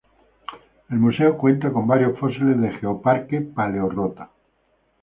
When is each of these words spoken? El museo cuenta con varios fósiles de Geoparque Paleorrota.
El 0.89 0.97
museo 0.97 1.37
cuenta 1.37 1.71
con 1.71 1.85
varios 1.85 2.17
fósiles 2.17 2.59
de 2.59 2.71
Geoparque 2.79 3.39
Paleorrota. 3.41 4.31